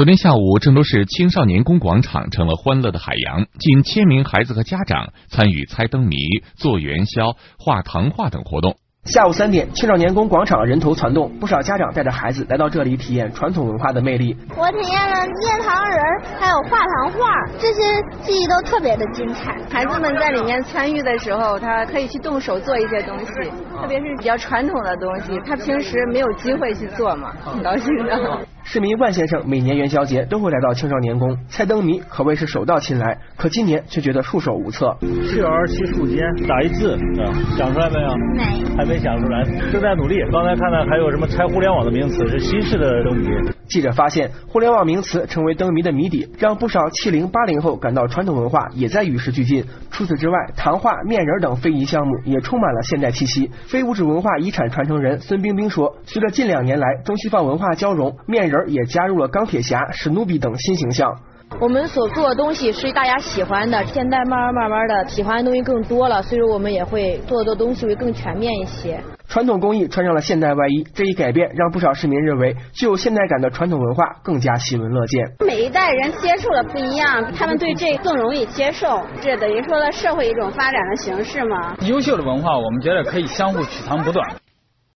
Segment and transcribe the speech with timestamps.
[0.00, 6.16] 昨天下午，郑州市青少年宫广场成了欢乐的海洋，近千名孩子和家长参与猜灯谜、
[6.56, 8.78] 做元宵、画糖画等活动。
[9.04, 14.34] 下午三点，青少年宫广场人头攒动，不少家长带着孩子来到这里体验传统文化的魅力。
[14.56, 16.00] 我体验了捏糖人，
[16.40, 17.82] 还有画糖画，这些
[18.22, 19.54] 记忆都特别的精彩。
[19.70, 23.26] 孩子们在里面参与的时候，他可以去动手做一些东西，
[23.78, 28.40] 特别是比较传统的东西，他平时没有机会去做嘛，挺高兴的。
[28.62, 33.18] 市民万先生每年元宵节都会来到青少年宫猜灯谜，可谓是手到擒来。
[33.36, 34.96] 可今年却觉得束手无策。
[35.00, 36.96] 七儿七树间打一字，
[37.56, 38.08] 想出来没有？
[38.36, 40.20] 没，还没想出来，正在努力。
[40.30, 43.26] 刚才看到还有什么猜互联网的名词，是新式的灯谜。
[43.68, 49.64] 记者发现，互联网名词成为灯谜的谜底，让不少七零八零后感到传统文化也在与时俱进。
[49.90, 53.50] 除此之外，糖画、面人等非遗项目也充满了现代气息。
[53.66, 61.16] 非物质文化遗产传承人孙冰冰说：“随着近两年来中西方文化交融，面人。”也加入了钢铁侠、史努比等新形象。
[61.58, 69.00] 我们所做的东西是大家喜欢的，现在慢慢慢慢的喜欢的东西更多了，所以说我们也会做的东西会更全面一些。
[69.26, 75.28] 传统工艺穿上了现代外衣，这一改变让不少市民认为具有现代感的传统文化更加喜闻乐见。
[75.44, 81.74] 每一代人接触的不一样，他们对这更容易接受，这等于说了社会一种发展的形式嘛。
[81.80, 84.24] 优秀的文化，我们觉得可以相互取长补短。